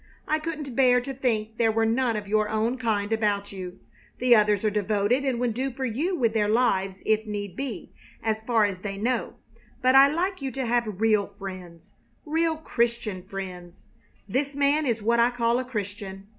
[0.27, 3.77] "I couldn't bear to think there were none of your own kind about you.
[4.17, 7.91] The others are devoted and would do for you with their lives if need be,
[8.23, 9.35] as far as they know;
[9.79, 11.91] but I like you to have real friends
[12.25, 13.83] real Christian friends.
[14.27, 16.25] This man is what I call a Christian.